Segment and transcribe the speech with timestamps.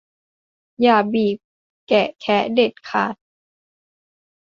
[0.81, 1.37] อย่าบีบ
[1.87, 3.15] แกะแคะเด็ดขาด